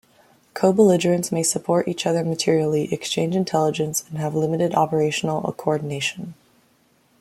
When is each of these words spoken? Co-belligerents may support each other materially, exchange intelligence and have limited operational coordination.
Co-belligerents 0.55 1.31
may 1.31 1.43
support 1.43 1.87
each 1.87 2.07
other 2.07 2.25
materially, 2.25 2.91
exchange 2.91 3.35
intelligence 3.35 4.03
and 4.09 4.17
have 4.17 4.33
limited 4.33 4.73
operational 4.73 5.43
coordination. 5.59 6.33